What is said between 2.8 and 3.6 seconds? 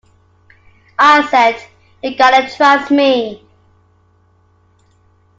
me.